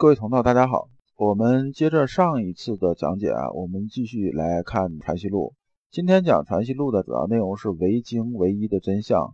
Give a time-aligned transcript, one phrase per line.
[0.00, 0.90] 各位同道，大家好。
[1.16, 5.54] 我们接着上一次的讲解啊，我们继续来看《传习录》。
[5.90, 9.22] 今天讲《传习录》的主要内容是唯精唯一的真相。《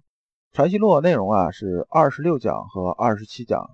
[0.55, 3.73] 传习录》内容啊是二十六讲和二十七讲。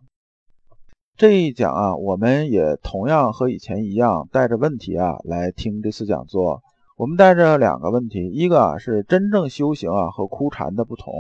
[1.17, 6.61] 这一讲啊，我们也同样和以前一样，带着问题啊来听这次讲座。
[6.97, 11.15] 我们带着两个问题，一个啊是真正修行啊和枯禅的不同。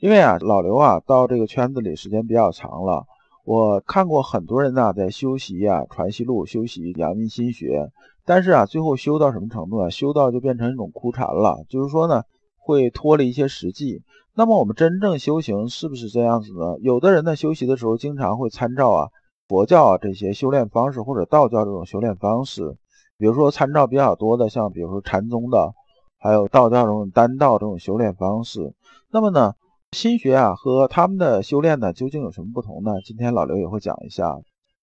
[0.00, 3.06] 因为啊，老刘啊到这个圈子里时间比较长了。
[3.46, 7.92] 我看过很多人呢，在修习啊《传习录》，修习阳明心学，
[8.24, 9.88] 但是啊，最后修到什么程度啊？
[9.88, 12.24] 修到就变成一种枯禅了，就是说呢，
[12.58, 14.02] 会脱离一些实际。
[14.34, 16.76] 那么我们真正修行是不是这样子呢？
[16.80, 19.08] 有的人呢，修习的时候经常会参照啊
[19.46, 22.76] 佛教啊这些修炼方式，或者道教这种修炼方式，
[23.16, 25.72] 比如说参照比较多的，像比如说禅宗的，
[26.18, 28.74] 还有道教这种丹道这种修炼方式。
[29.12, 29.54] 那么呢？
[29.92, 32.92] 心学啊和他们的修炼呢究竟有什么不同呢？
[33.04, 34.36] 今天老刘也会讲一下。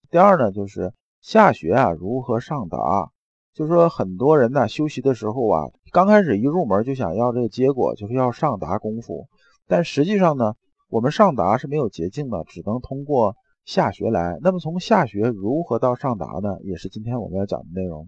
[0.10, 3.12] 第二呢就是下学啊如何上达，
[3.54, 9.28] 就是说很多人呢修习的时候啊，刚开始一入门就想要这个结果，就是要上达功夫。
[9.68, 10.54] 但实际上呢，
[10.90, 14.40] 我们上达是没有捷径的，只能通过下学来。
[14.42, 16.58] 那么从下学如何到上达呢？
[16.64, 18.08] 也是今天我们要讲的内容。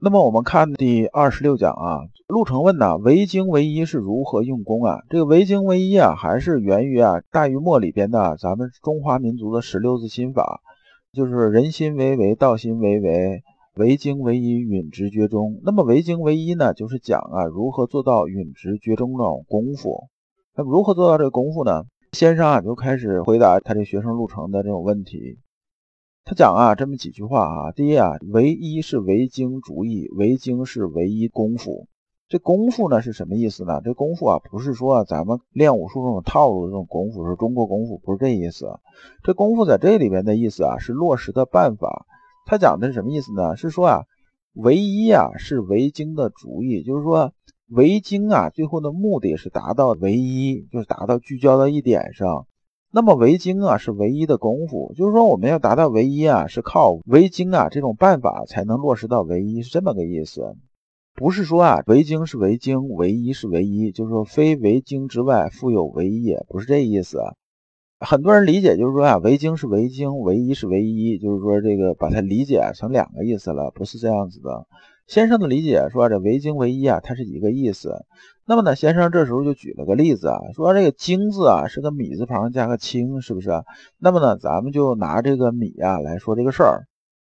[0.00, 5.02] 那么我们看第二十六讲啊，陆程问呢，唯精唯一是如何用功啊？
[5.10, 10.60] 这个唯精唯一啊，还是源于啊大禹墨里边的咱们中华民族的十六字心法，
[11.12, 13.42] 就是人心为唯，道心为唯，
[13.74, 15.60] 唯精唯一，允直觉中。
[15.64, 20.04] 那么唯精唯一呢，就是讲啊如何做到允直觉中这种功夫。
[20.54, 21.82] 那么如何做到这个功夫呢？
[22.12, 25.38] 先生啊就开始回答他这学生陆程的这种问题。
[26.28, 27.72] 他讲啊，这么几句话啊。
[27.72, 31.86] 第一啊，唯一是唯精主义，唯精是唯一功夫。
[32.28, 33.80] 这功夫呢是什么意思呢？
[33.82, 38.78] 这功夫啊，不是说咱们练武术这种套路这种功夫，是中国功夫，不是这意思。
[39.22, 42.04] 这功夫在这里边的意思啊，是落实的办法。
[42.44, 43.56] 他讲的是什么意思呢？
[43.56, 44.02] 是说啊，
[44.52, 47.32] 唯一啊是唯精的主意，就是说
[47.70, 52.46] 唯精啊，最后的目的是达到唯一，就是达到聚焦到一点上。
[52.90, 60.54] 那么唯精啊是唯一的功夫，就是说我们要达到唯一啊，是靠唯精啊这种办法才能落实到唯一，是这么个意思。
[61.14, 67.18] 不是说啊唯精是唯精，唯一是唯一，就是说非唯精之外复有唯一，也不是这意思。
[68.00, 74.66] 很多人理解就是说啊唯精是唯精，唯一是唯一，就是说这个把它理解成两个意思了，不是这样子的。
[75.08, 78.04] 先生的理解说这唯精唯一啊，它是一个意思。
[78.44, 83.50] 那么呢，先生这时候就举了个例子啊，说这个“精”字啊是个米字旁加个“清”，是不是？
[83.98, 86.84] 那么呢，咱们就拿这个米啊来说这个事儿。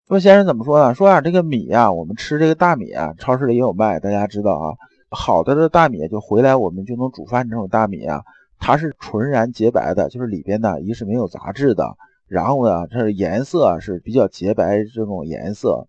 [0.07, 0.93] 说先生怎么说呢？
[0.93, 4.75] 说啊，这个米啊，我们吃这个大米啊，超市里也有卖，大家知道啊。
[5.09, 8.21] 好的这大米就回来我们就能煮饭这种大米啊，
[8.59, 11.95] 它是纯然洁白的，就是里边呢一是没有杂质的，
[12.27, 15.87] 然后呢它是颜色是比较洁白这种颜色，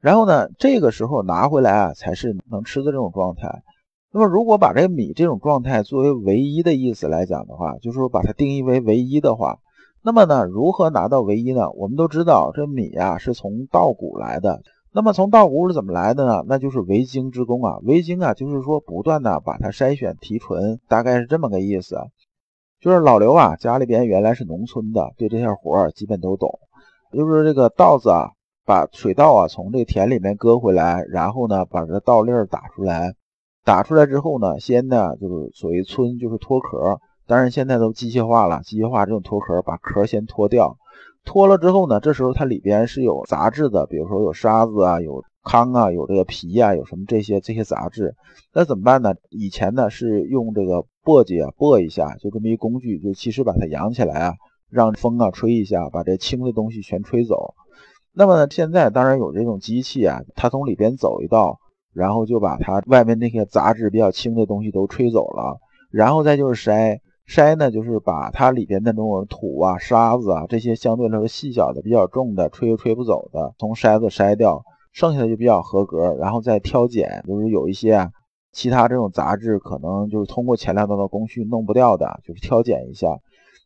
[0.00, 3.62] 然后呢这个时候拿回来啊才是能吃的这种状态。
[4.10, 9.58] 那么，如果把这个米这种状态作为唯一的意思来讲的话，就是说把它定义为唯一的话，
[10.02, 11.70] 那么呢，如何拿到唯一呢？
[11.72, 14.62] 我们都知道，这米啊是从稻谷来的。
[14.94, 16.42] 那么从稻谷是怎么来的呢？
[16.48, 17.76] 那就是唯精之功啊。
[17.82, 21.98] 唯精啊，就是说不断的把它筛选提纯，大概是这么个意思。
[22.80, 26.58] 就是老刘啊，家里边原来是农村的，对这些活儿基本都懂。
[27.12, 28.30] 就是这个稻子啊，
[28.68, 33.14] 把水稻啊从这田里面割回来，然后呢，把这稻粒儿打出来。
[33.64, 37.00] 打出来之后呢，先呢就是所谓村，就是脱壳。
[37.26, 40.76] 当然现在都机械化了，机械化这种脱壳，把壳先脱掉。
[41.24, 48.14] 脱了之后呢，这时候它里边是有杂质的，比如说有沙子啊，有糠啊，有这个皮啊，有什么这些这些杂质。
[48.52, 49.14] 那怎么办呢？
[49.30, 54.34] 以前呢是用这个簸箕啊簸一下，就这么一工具，就其实把它扬起来啊，
[54.68, 57.54] 让风啊吹一下，把这轻的东西全吹走。
[58.14, 61.58] 那么呢，现在当然有这种机器啊，它从里边走一道。
[61.94, 65.58] 然后就把它外面那些杂质比较轻的东西都吹走了，
[65.90, 74.62] 然后再就是筛筛呢，就是把它里边那种土啊、沙子啊这些相对来说细小的、比较重的、吹又吹不走的，从筛子筛掉，
[74.92, 78.10] 剩下的就比较合格，然后再挑拣，就是有一些啊
[78.52, 83.18] 其他这种杂质可能就是通过前两道的工序弄不掉的，就是挑拣一下。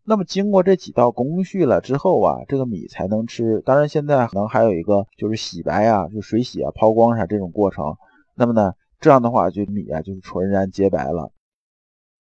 [0.05, 3.61] 那么经过这几道工序了之后啊，这个米才能吃。
[3.61, 7.95] 当然现在可能还有一个就是洗白啊，就水洗啊、抛光啥这种过程。
[8.35, 11.31] 那么呢，这样的话就米啊就是纯然洁白了。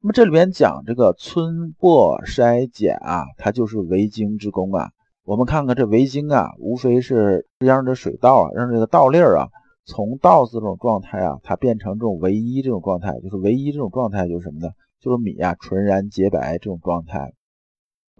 [0.00, 4.90] 那么这里边讲这个村簸筛拣啊，它就是唯精之功啊。
[5.24, 9.48] 我们看看这唯精啊，无非是让这水稻啊，让这个稻粒儿啊，
[9.86, 14.70] 从稻子这种状态啊，它变成这种唯一这种状态，就是唯一这种状态就是什么呢？
[15.00, 17.32] 就是米啊纯然洁白这种状态。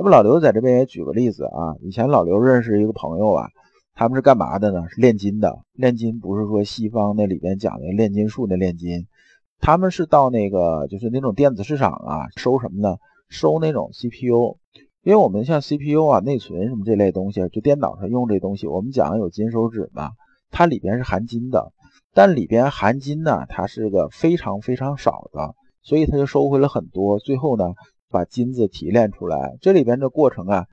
[0.02, 3.46] 那么老刘在这边也举个例子啊，以前老刘认识一个朋友啊，
[3.94, 4.88] 他们是干嘛的呢？
[4.88, 5.60] 是炼金的。
[5.74, 9.06] 炼金不是说西方那里边讲的炼金术那炼金，
[9.60, 12.96] 他们是到那个就是那种电子市场啊，收什么呢？
[13.28, 14.56] 收那种 CPU。
[15.04, 20.10] 因为我们像 CPU 啊、内存什么这类东西，就电脑上用这东西，我们讲有金手指嘛，
[20.50, 21.72] 它里边是含金的，
[22.12, 27.74] 但里边含金呢，它是个非常非常少的，所以它就收回了很多，最后呢，
[28.12, 29.56] 把金子提炼出来。
[29.60, 30.66] 这里边的过程啊，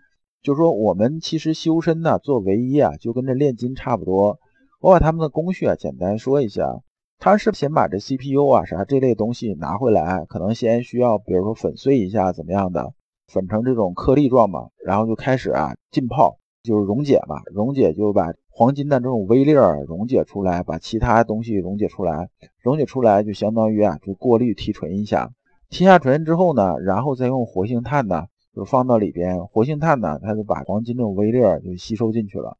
[0.43, 4.37] 就说我们其实修身呢，做唯一啊，就跟这炼金差不多。
[4.79, 6.81] 我把他们的工序啊简单说一下，
[7.17, 12.93] 他是先把这 CPU 啊啥这类东西拿回来，可能先需要比如说粉碎一下怎么样的。
[13.31, 22.29] 粉成这种颗粒状嘛，然后就开始啊浸泡，就是溶解嘛，溶解就把黄金的这种微粒儿溶解出来，把其他东西溶解出来，
[22.63, 25.29] 溶解出来就相当于啊就过滤提纯一下，
[25.69, 28.25] 提下纯之后呢，然后再用活性炭呢
[28.55, 32.57] 就放到里边，活性炭呢它就把黄金这种微粒儿就吸收进去了，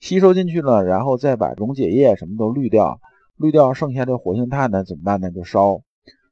[0.00, 3.00] 吸收进去了，然后再把溶解液什么都滤掉，
[3.36, 5.30] 滤掉剩下的活性炭呢怎么办呢？
[5.30, 5.80] 就烧。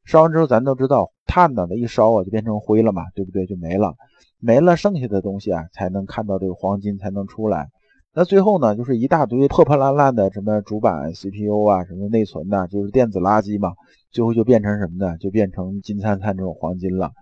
[0.04, 3.46] 烧完之后，咱都知道炭呢，它一烧啊就变成灰了嘛，对不对？
[3.46, 3.94] 就没了，
[4.38, 7.68] 没了，剩下的东西啊才能看到这个黄金才能出来。
[8.12, 13.74] 那最后呢，就是一大堆破破烂烂的什么主板、CPU 啊，什么内存呐，就是电子垃圾嘛。
[14.10, 15.16] 最后就变成什么呢？
[15.18, 17.12] 就变成金灿灿这种黄金了。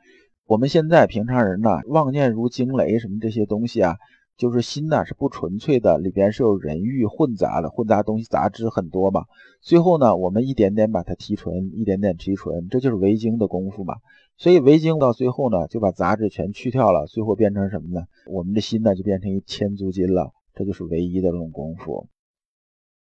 [0.47, 3.97] 我们现在平常人呢，妄念如惊雷什么这些东西啊。
[4.39, 9.25] 就是心呢是不纯粹的，里边是有人欲混杂的，混杂东西杂质很多嘛。
[9.61, 13.97] 最后呢，我们一点点把它提纯，一点点提纯，这就是维精的功夫嘛。
[14.37, 18.07] 所以维精到最后呢，就把杂质全去掉了，最后变成什么呢？
[18.31, 22.09] 我们的心呢就变成一千足金了，这就是唯一的这种功夫。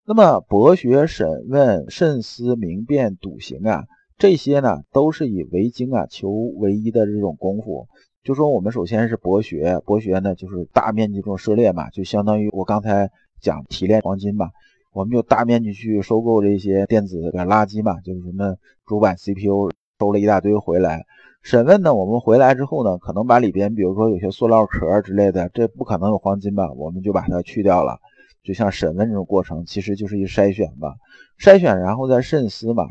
[0.05, 3.85] 那么博学、审问、慎思、明辨、笃行啊，
[4.17, 7.87] 这些呢都是以维精啊求唯一的这种功夫。
[8.23, 14.49] 就说我们首先是博学，博学呢就是大面积这种涉猎嘛，就相当于我刚才讲提炼黄金嘛，
[14.91, 21.05] 我们就大面积去收购这些电子的垃圾嘛，就是什么主板、CPU，收了一大堆回来。
[21.43, 27.99] 审问呢，我们回来之后呢，可能把里边比如说有些塑料壳之类的，这不可能有黄金吧，我们就把它去掉了。
[28.43, 30.95] 就像审问这种过程，其实就是一筛选吧，
[31.37, 32.85] 筛选然后再慎思嘛。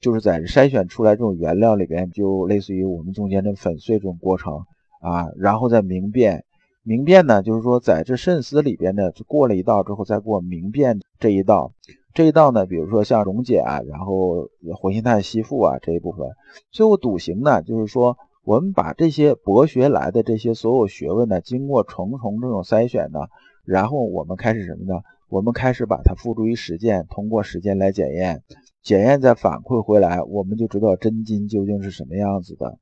[0.00, 4.64] 就是在筛选出来这种原料里边，就类似于我们中间的粉碎这种过程
[5.00, 6.44] 啊，然后再明辨。
[6.84, 11.72] 明辨呢，就是说在这慎思里边呢，过了一道之后，再过明辨这一道。
[12.18, 16.26] 这一道呢，比如说像溶解啊，然后活性炭吸附啊这一部分。
[16.72, 23.20] 最后笃行呢，就是说我们把这些博学来的这些所有学问呢，经过重重这种筛选呢，
[23.64, 25.00] 然后我们开始什么呢？
[25.28, 28.42] 我们开始把它付诸于实践，通过实践来检验。
[28.82, 32.80] 检验再反馈回来，我们就知道真金究竟是什么样子的。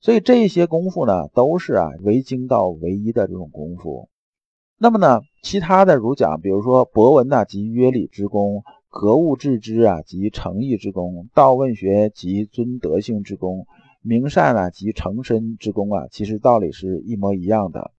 [0.00, 4.08] 所以这些功夫呢，都是啊唯精到唯一的这种功夫。
[4.76, 13.66] 那么呢，其他的如讲，比如说博文呐，及约礼之功；格物致知啊，及诚意之功；道问学及尊德性之功；
[14.02, 17.90] 明善啊，及诚身之功啊，其实道理是一模一样的。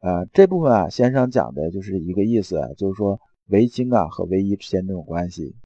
[0.00, 5.56] 呃，这部分啊，先生讲的就是一个意思，就是说唯精啊和唯一之间这种关系。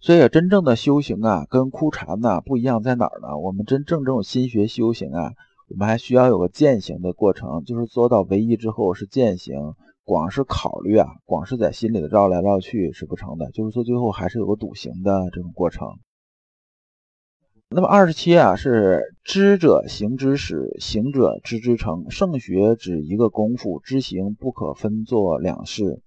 [0.00, 3.36] 所以，真正的修行啊，跟枯禅呢不一样在哪儿呢？
[3.38, 5.32] 我们真正这种心学修行啊，
[5.72, 9.74] 我们还需要有个践行的过程，就是做到唯一之后是践行，
[10.04, 15.88] 光是考虑啊，光是在心里的绕来绕去是不成的，就是说最后还是有个笃行的这种过程。
[17.70, 22.10] 那么二十七啊，是知者行之始，行者知之成。
[22.10, 26.02] 圣学指一个功夫，知行不可分作两事。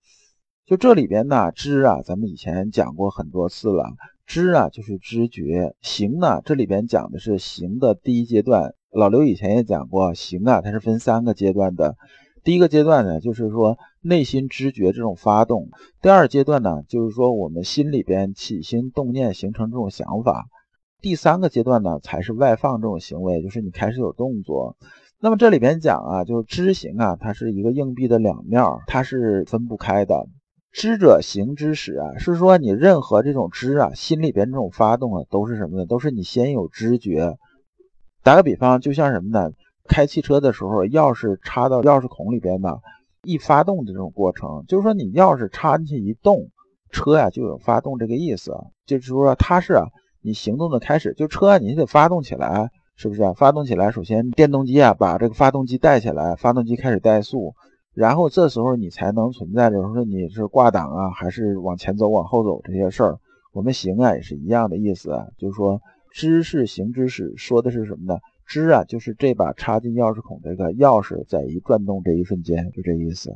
[0.68, 3.96] 就这里边呢，知啊，咱们以前讲过很多次了。
[4.28, 8.76] 知啊，就是知觉；行呢，这里边讲的是行的第一阶段。
[8.96, 11.98] 老刘以前也讲过，行啊，它是分三个阶段的。
[12.46, 15.66] 第一个阶段呢，就是说内心知觉这种发动；
[16.02, 20.46] 第二阶段呢，就是说我们心里边起心动念形成这种想法；
[21.02, 24.78] 第三个阶段呢，才是外放这种行为，就是你开始有动作。
[25.20, 30.26] 那么这里边讲啊，就是知行啊，它是一个硬币的两面，它是分不开的。
[30.72, 35.86] 知者行之始啊，是说你任何这种知啊，心里边这种发动啊，都是什么呢？
[35.86, 37.38] 都是你先有知觉。
[38.26, 39.52] 打个比方，就像什么呢？
[39.88, 42.80] 开汽车的时候，钥匙插到钥匙孔里边呢，
[43.22, 46.50] 一发动的这种过程，就是说你钥匙插进去一动，
[46.90, 48.52] 车呀就有发动这个意思。
[48.88, 49.80] 就是说它是，
[50.24, 53.32] 你行动的开始，就车啊你得发动起来，是不是？
[53.36, 57.54] 发动起来，首先电动机啊把这个发动机带起来，发动机开始怠速。
[57.94, 63.20] 然后这时候你才能存在着说你是挂档啊，还是往前走、往后走这些事儿。
[63.54, 65.80] 我们行啊也是一样的意思，就是说
[66.16, 68.22] 知是行之始，说的是什么呢？
[68.48, 73.34] 知啊，就是这把插进钥匙孔这个钥匙在一转动这一瞬间，就这意思。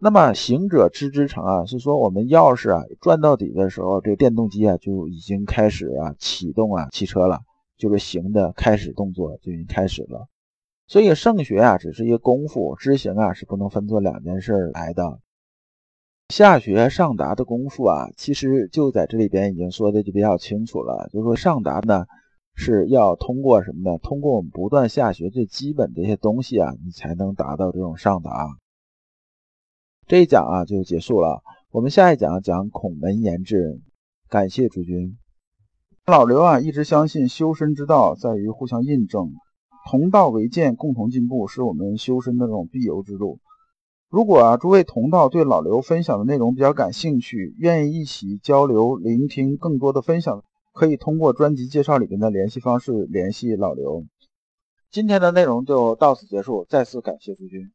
[0.00, 7.40] 那么行者知之成啊，是说我们钥匙啊转到底的时候，这电动机啊就已经开始啊启动啊汽车了，
[7.76, 10.28] 就是行的开始动作就已经开始了。
[10.86, 15.20] 所以圣学啊只是一个功夫，知行啊是不能分作两件事来的。
[16.28, 22.04] 下学上达的功夫啊，其实就在这里边已经说的就比较清楚了，就是说上达呢
[22.54, 23.98] 是要通过什么呢？
[23.98, 28.48] 通过我们不断下学最基本的一些东西啊，你才能达到这种上达。
[30.08, 33.80] 这一讲啊就结束了，我们下一讲讲孔门言志。
[34.28, 35.16] 感谢诸君。
[36.06, 39.32] 老刘啊一直相信修身之道在于互相印证，
[39.88, 43.38] 同道为鉴，共同进步是我们修身的这种必由之路。
[44.08, 54.04] 如果啊诸位同道对老刘分享的内容比较感兴趣，愿意一起交流、聆听更多的分享，可以通过专辑介绍里面的联系方式联系老刘。
[54.90, 57.72] 今天的内容就到此结束，再次感谢诸君。